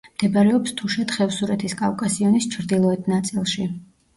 მდებარეობს 0.13 0.73
თუშეთ-ხევსურეთის 0.79 1.77
კავკასიონის 1.83 2.51
ჩრდილოეთ 2.57 3.15
ნაწილში. 3.15 3.71